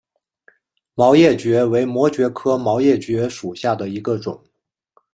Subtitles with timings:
[0.95, 4.43] 毛叶蕨为膜蕨科毛叶蕨属下的一个种。